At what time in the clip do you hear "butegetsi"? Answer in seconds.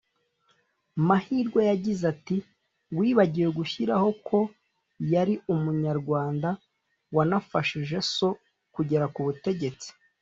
9.27-9.89